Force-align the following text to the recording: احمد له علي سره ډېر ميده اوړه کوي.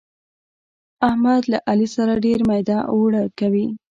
احمد 1.09 1.41
له 1.51 1.57
علي 1.69 1.87
سره 1.95 2.13
ډېر 2.25 2.39
ميده 2.49 2.77
اوړه 2.93 3.23
کوي. 3.39 3.67